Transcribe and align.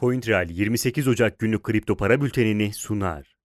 CoinTrail 0.00 0.50
28 0.50 1.08
Ocak 1.08 1.38
günlük 1.38 1.62
kripto 1.62 1.96
para 1.96 2.20
bültenini 2.20 2.72
sunar. 2.72 3.36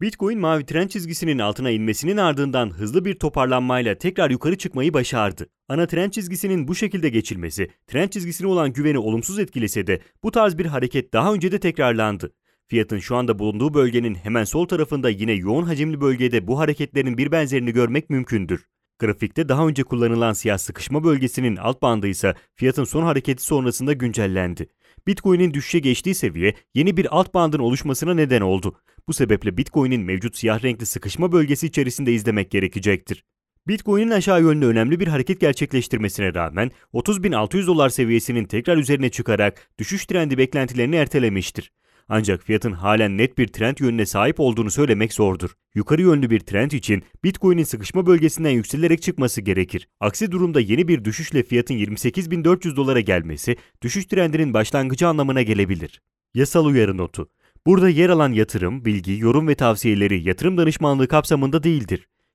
Bitcoin 0.00 0.38
mavi 0.38 0.66
trend 0.66 0.88
çizgisinin 0.88 1.38
altına 1.38 1.70
inmesinin 1.70 2.16
ardından 2.16 2.70
hızlı 2.70 3.04
bir 3.04 3.14
toparlanmayla 3.14 3.94
tekrar 3.94 4.30
yukarı 4.30 4.58
çıkmayı 4.58 4.94
başardı. 4.94 5.46
Ana 5.68 5.86
trend 5.86 6.10
çizgisinin 6.10 6.68
bu 6.68 6.74
şekilde 6.74 7.08
geçilmesi, 7.08 7.70
trend 7.86 8.08
çizgisine 8.08 8.48
olan 8.48 8.72
güveni 8.72 8.98
olumsuz 8.98 9.38
etkilese 9.38 9.86
de 9.86 10.00
bu 10.22 10.30
tarz 10.30 10.58
bir 10.58 10.66
hareket 10.66 11.12
daha 11.12 11.34
önce 11.34 11.52
de 11.52 11.60
tekrarlandı. 11.60 12.32
Fiyatın 12.68 12.98
şu 12.98 13.16
anda 13.16 13.38
bulunduğu 13.38 13.74
bölgenin 13.74 14.14
hemen 14.14 14.44
sol 14.44 14.66
tarafında 14.66 15.10
yine 15.10 15.32
yoğun 15.32 15.64
hacimli 15.64 16.00
bölgede 16.00 16.46
bu 16.46 16.58
hareketlerin 16.58 17.18
bir 17.18 17.32
benzerini 17.32 17.72
görmek 17.72 18.10
mümkündür. 18.10 18.66
Grafikte 18.98 19.48
daha 19.48 19.68
önce 19.68 19.82
kullanılan 19.82 20.32
siyah 20.32 20.58
sıkışma 20.58 21.04
bölgesinin 21.04 21.56
alt 21.56 21.82
bandı 21.82 22.06
ise 22.06 22.34
fiyatın 22.56 22.84
son 22.84 23.02
hareketi 23.02 23.42
sonrasında 23.42 23.92
güncellendi. 23.92 24.68
Bitcoin'in 25.06 25.54
düşüşe 25.54 25.78
geçtiği 25.78 26.14
seviye 26.14 26.54
yeni 26.74 26.96
bir 26.96 27.18
alt 27.18 27.34
bandın 27.34 27.58
oluşmasına 27.58 28.14
neden 28.14 28.40
oldu. 28.40 28.76
Bu 29.08 29.12
sebeple 29.12 29.56
Bitcoin'in 29.56 30.00
mevcut 30.00 30.36
siyah 30.36 30.64
renkli 30.64 30.86
sıkışma 30.86 31.32
bölgesi 31.32 31.66
içerisinde 31.66 32.12
izlemek 32.12 32.50
gerekecektir. 32.50 33.24
Bitcoin'in 33.68 34.10
aşağı 34.10 34.42
yönlü 34.42 34.66
önemli 34.66 35.00
bir 35.00 35.06
hareket 35.08 35.40
gerçekleştirmesine 35.40 36.34
rağmen 36.34 36.70
30.600 36.94 37.66
dolar 37.66 37.88
seviyesinin 37.88 38.44
tekrar 38.44 38.76
üzerine 38.76 39.10
çıkarak 39.10 39.68
düşüş 39.78 40.06
trendi 40.06 40.38
beklentilerini 40.38 40.96
ertelemiştir. 40.96 41.72
Ancak 42.12 42.42
fiyatın 42.42 42.72
halen 42.72 43.18
net 43.18 43.38
bir 43.38 43.48
trend 43.48 43.76
yönüne 43.80 44.06
sahip 44.06 44.40
olduğunu 44.40 44.70
söylemek 44.70 45.12
zordur. 45.12 45.50
Yukarı 45.74 46.02
yönlü 46.02 46.30
bir 46.30 46.40
trend 46.40 46.70
için 46.70 47.02
Bitcoin'in 47.24 47.64
sıkışma 47.64 48.06
bölgesinden 48.06 48.50
yükselerek 48.50 49.02
çıkması 49.02 49.40
gerekir. 49.40 49.88
Aksi 50.00 50.32
durumda 50.32 50.60
yeni 50.60 50.88
bir 50.88 51.04
düşüşle 51.04 51.42
fiyatın 51.42 51.74
28.400 51.74 52.76
dolara 52.76 53.00
gelmesi 53.00 53.56
düşüş 53.82 54.04
trendinin 54.04 54.54
başlangıcı 54.54 55.08
anlamına 55.08 55.42
gelebilir. 55.42 56.00
Yasal 56.34 56.64
uyarı 56.64 56.96
notu. 56.96 57.30
Burada 57.66 57.88
yer 57.88 58.08
alan 58.08 58.32
yatırım, 58.32 58.84
bilgi, 58.84 59.18
yorum 59.18 59.48
ve 59.48 59.54
tavsiyeleri 59.54 60.28
yatırım 60.28 60.58
danışmanlığı 60.58 61.08
kapsamında 61.08 61.62
değildir. 61.62 62.08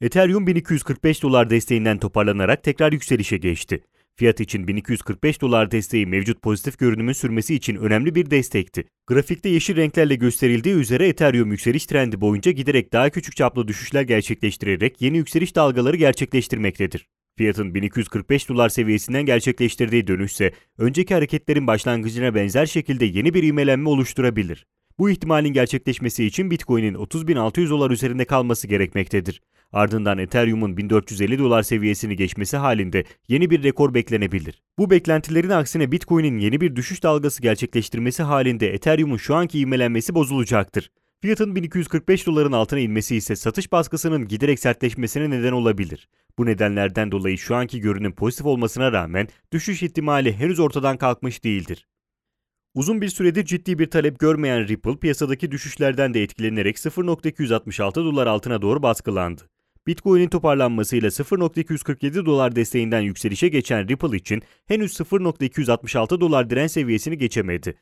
Ethereum 0.00 0.46
1245 0.46 1.22
dolar 1.22 1.50
desteğinden 1.50 1.98
toparlanarak 1.98 2.62
tekrar 2.62 2.92
yükselişe 2.92 3.36
geçti. 3.36 3.80
Fiyat 4.16 4.40
için 4.40 4.68
1245 4.68 5.40
dolar 5.40 5.70
desteği 5.70 6.06
mevcut 6.06 6.42
pozitif 6.42 6.78
görünümün 6.78 7.12
sürmesi 7.12 7.54
için 7.54 7.76
önemli 7.76 8.14
bir 8.14 8.30
destekti. 8.30 8.84
Grafikte 9.06 9.48
yeşil 9.48 9.76
renklerle 9.76 10.14
gösterildiği 10.14 10.74
üzere 10.74 11.08
Ethereum 11.08 11.50
yükseliş 11.50 11.86
trendi 11.86 12.20
boyunca 12.20 12.50
giderek 12.52 12.92
daha 12.92 13.10
küçük 13.10 13.36
çaplı 13.36 13.68
düşüşler 13.68 14.02
gerçekleştirerek 14.02 15.02
yeni 15.02 15.16
yükseliş 15.16 15.56
dalgaları 15.56 15.96
gerçekleştirmektedir. 15.96 17.06
Fiyatın 17.38 17.74
1245 17.74 18.48
dolar 18.48 18.68
seviyesinden 18.68 19.26
gerçekleştirdiği 19.26 20.06
dönüşse 20.06 20.52
önceki 20.78 21.14
hareketlerin 21.14 21.66
başlangıcına 21.66 22.34
benzer 22.34 22.66
şekilde 22.66 23.04
yeni 23.04 23.34
bir 23.34 23.42
ivmelenme 23.42 23.88
oluşturabilir. 23.88 24.66
Bu 24.98 25.10
ihtimalin 25.10 25.52
gerçekleşmesi 25.52 26.24
için 26.24 26.50
Bitcoin'in 26.50 26.94
30.600 26.94 27.70
dolar 27.70 27.90
üzerinde 27.90 28.24
kalması 28.24 28.66
gerekmektedir. 28.66 29.40
Ardından 29.72 30.18
Ethereum'un 30.18 30.76
1450 30.76 31.38
dolar 31.38 31.62
seviyesini 31.62 32.16
geçmesi 32.16 32.56
halinde 32.56 33.04
yeni 33.28 33.50
bir 33.50 33.62
rekor 33.62 33.94
beklenebilir. 33.94 34.62
Bu 34.78 34.90
beklentilerin 34.90 35.50
aksine 35.50 35.92
Bitcoin'in 35.92 36.38
yeni 36.38 36.60
bir 36.60 36.76
düşüş 36.76 37.02
dalgası 37.02 37.42
gerçekleştirmesi 37.42 38.22
halinde 38.22 38.74
Ethereum'un 38.74 39.16
şu 39.16 39.34
anki 39.34 39.58
ivmelenmesi 39.58 40.14
bozulacaktır. 40.14 40.90
Fiyatın 41.22 41.56
1245 41.56 42.26
doların 42.26 42.52
altına 42.52 42.80
inmesi 42.80 43.16
ise 43.16 43.36
satış 43.36 43.72
baskısının 43.72 44.28
giderek 44.28 44.58
sertleşmesine 44.58 45.30
neden 45.30 45.52
olabilir. 45.52 46.08
Bu 46.38 46.46
nedenlerden 46.46 47.12
dolayı 47.12 47.38
şu 47.38 47.56
anki 47.56 47.80
görünüm 47.80 48.14
pozitif 48.14 48.46
olmasına 48.46 48.92
rağmen 48.92 49.28
düşüş 49.52 49.82
ihtimali 49.82 50.32
henüz 50.32 50.60
ortadan 50.60 50.96
kalkmış 50.96 51.44
değildir. 51.44 51.86
Uzun 52.74 53.00
bir 53.00 53.08
süredir 53.08 53.44
ciddi 53.44 53.78
bir 53.78 53.90
talep 53.90 54.18
görmeyen 54.18 54.68
Ripple 54.68 54.98
piyasadaki 54.98 55.50
düşüşlerden 55.50 56.14
de 56.14 56.22
etkilenerek 56.22 56.76
0.266 56.76 57.94
dolar 57.94 58.26
altına 58.26 58.62
doğru 58.62 58.82
baskılandı. 58.82 59.42
Bitcoin'in 59.86 60.28
toparlanmasıyla 60.28 61.08
0.247 61.08 62.26
dolar 62.26 62.56
desteğinden 62.56 63.00
yükselişe 63.00 63.48
geçen 63.48 63.88
Ripple 63.88 64.16
için 64.16 64.42
henüz 64.66 64.92
0.266 64.92 66.20
dolar 66.20 66.50
direnç 66.50 66.70
seviyesini 66.70 67.18
geçemedi. 67.18 67.78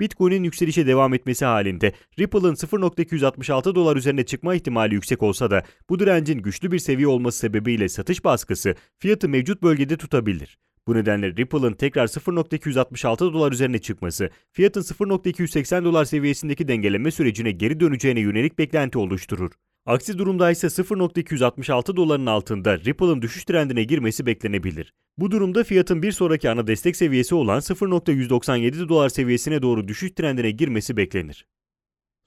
Bitcoin'in 0.00 0.44
yükselişe 0.44 0.86
devam 0.86 1.14
etmesi 1.14 1.44
halinde 1.44 1.92
Ripple'ın 2.18 2.54
0.266 2.54 3.74
dolar 3.74 3.96
üzerine 3.96 4.24
çıkma 4.24 4.54
ihtimali 4.54 4.94
yüksek 4.94 5.22
olsa 5.22 5.50
da 5.50 5.62
bu 5.88 5.98
direncin 5.98 6.38
güçlü 6.38 6.72
bir 6.72 6.78
seviye 6.78 7.08
olması 7.08 7.38
sebebiyle 7.38 7.88
satış 7.88 8.24
baskısı 8.24 8.74
fiyatı 8.98 9.28
mevcut 9.28 9.62
bölgede 9.62 9.96
tutabilir. 9.96 10.58
Bu 10.86 10.94
nedenle 10.94 11.36
Ripple'ın 11.36 11.72
tekrar 11.72 12.06
0.266 12.06 13.18
dolar 13.18 13.52
üzerine 13.52 13.78
çıkması, 13.78 14.30
fiyatın 14.52 14.82
0.280 14.82 15.84
dolar 15.84 16.04
seviyesindeki 16.04 16.68
dengeleme 16.68 17.10
sürecine 17.10 17.50
geri 17.50 17.80
döneceğine 17.80 18.20
yönelik 18.20 18.58
beklenti 18.58 18.98
oluşturur. 18.98 19.50
Aksi 19.86 20.18
durumda 20.18 20.50
ise 20.50 20.66
0.266 20.66 21.96
doların 21.96 22.26
altında 22.26 22.78
Ripple'ın 22.78 23.22
düşüş 23.22 23.44
trendine 23.44 23.84
girmesi 23.84 24.26
beklenebilir. 24.26 24.94
Bu 25.18 25.30
durumda 25.30 25.64
fiyatın 25.64 26.02
bir 26.02 26.12
sonraki 26.12 26.50
ana 26.50 26.66
destek 26.66 26.96
seviyesi 26.96 27.34
olan 27.34 27.58
0.197 27.60 28.88
dolar 28.88 29.08
seviyesine 29.08 29.62
doğru 29.62 29.88
düşüş 29.88 30.10
trendine 30.10 30.50
girmesi 30.50 30.96
beklenir. 30.96 31.46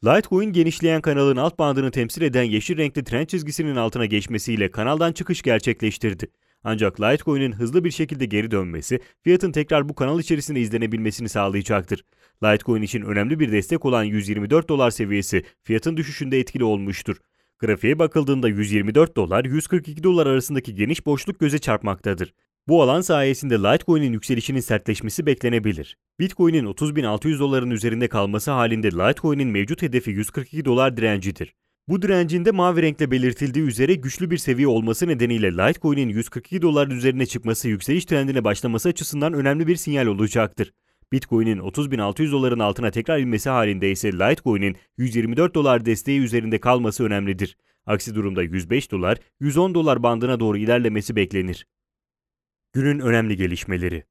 Litecoin 0.05 0.53
genişleyen 0.53 1.01
kanalın 1.01 1.37
alt 1.37 1.59
bandını 1.59 1.91
temsil 1.91 2.21
eden 2.21 2.43
yeşil 2.43 2.77
renkli 2.77 3.03
trend 3.03 3.27
çizgisinin 3.27 3.75
altına 3.75 4.05
geçmesiyle 4.05 4.71
kanaldan 4.71 5.11
çıkış 5.11 5.41
gerçekleştirdi. 5.41 6.27
Ancak 6.63 7.01
Litecoin'in 7.01 7.51
hızlı 7.51 7.83
bir 7.83 7.91
şekilde 7.91 8.25
geri 8.25 8.51
dönmesi 8.51 8.99
fiyatın 9.23 9.51
tekrar 9.51 9.89
bu 9.89 9.95
kanal 9.95 10.19
içerisinde 10.19 10.61
izlenebilmesini 10.61 11.29
sağlayacaktır. 11.29 12.05
Litecoin 12.43 12.81
için 12.81 13.01
önemli 13.01 13.39
bir 13.39 13.51
destek 13.51 13.85
olan 13.85 14.03
124 14.03 14.69
dolar 14.69 14.91
seviyesi 14.91 15.43
fiyatın 15.63 15.97
düşüşünde 15.97 16.39
etkili 16.39 16.63
olmuştur. 16.63 17.17
Grafiğe 17.59 17.99
bakıldığında 17.99 18.49
124 18.49 19.15
dolar 19.15 19.45
142 19.45 20.03
dolar 20.03 20.27
arasındaki 20.27 20.75
geniş 20.75 21.05
boşluk 21.05 21.39
göze 21.39 21.59
çarpmaktadır. 21.59 22.33
Bu 22.67 22.83
alan 22.83 23.01
sayesinde 23.01 23.55
Litecoin'in 23.55 24.13
yükselişinin 24.13 24.59
sertleşmesi 24.59 25.25
beklenebilir. 25.25 25.97
Bitcoin'in 26.19 26.65
30.600 26.65 27.39
doların 27.39 27.71
üzerinde 27.71 28.07
kalması 28.07 28.51
halinde 28.51 28.91
Litecoin'in 28.91 29.47
mevcut 29.47 29.81
hedefi 29.81 30.11
142 30.11 30.65
dolar 30.65 30.97
direncidir. 30.97 31.53
Bu 31.87 32.01
direncinde 32.01 32.51
mavi 32.51 32.81
renkle 32.81 33.11
belirtildiği 33.11 33.65
üzere 33.65 33.93
güçlü 33.93 34.31
bir 34.31 34.37
seviye 34.37 34.67
olması 34.67 35.07
nedeniyle 35.07 35.51
Litecoin'in 35.51 36.09
142 36.09 36.61
dolar 36.61 36.87
üzerine 36.87 37.25
çıkması 37.25 37.69
yükseliş 37.69 38.05
trendine 38.05 38.43
başlaması 38.43 38.89
açısından 38.89 39.33
önemli 39.33 39.67
bir 39.67 39.75
sinyal 39.75 40.05
olacaktır. 40.05 40.71
Bitcoin'in 41.11 41.57
30.600 41.57 42.31
doların 42.31 42.59
altına 42.59 42.91
tekrar 42.91 43.19
inmesi 43.19 43.49
halinde 43.49 43.91
ise 43.91 44.13
Litecoin'in 44.13 44.77
124 44.97 45.55
dolar 45.55 45.85
desteği 45.85 46.19
üzerinde 46.19 46.59
kalması 46.59 47.03
önemlidir. 47.03 47.57
Aksi 47.85 48.15
durumda 48.15 48.43
105 48.43 48.91
dolar, 48.91 49.17
110 49.39 49.73
dolar 49.73 50.03
bandına 50.03 50.39
doğru 50.39 50.57
ilerlemesi 50.57 51.15
beklenir. 51.15 51.67
Günün 52.73 52.99
önemli 52.99 53.37
gelişmeleri 53.37 54.03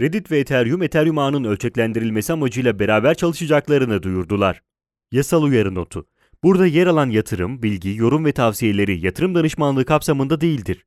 Reddit 0.00 0.30
ve 0.30 0.38
Ethereum, 0.38 0.82
Ethereum 0.82 1.18
ağının 1.18 1.44
ölçeklendirilmesi 1.44 2.32
amacıyla 2.32 2.78
beraber 2.78 3.14
çalışacaklarını 3.14 4.02
duyurdular. 4.02 4.62
Yasal 5.12 5.42
uyarı 5.42 5.74
notu 5.74 6.06
Burada 6.42 6.66
yer 6.66 6.86
alan 6.86 7.10
yatırım, 7.10 7.62
bilgi, 7.62 7.96
yorum 7.96 8.24
ve 8.24 8.32
tavsiyeleri 8.32 9.06
yatırım 9.06 9.34
danışmanlığı 9.34 9.84
kapsamında 9.84 10.40
değildir. 10.40 10.86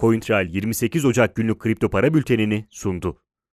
CoinTrail 0.00 0.48
28 0.48 1.04
Ocak 1.04 1.34
günlük 1.34 1.60
kripto 1.60 1.90
para 1.90 2.14
bültenini 2.14 2.66
sundu. 2.70 3.29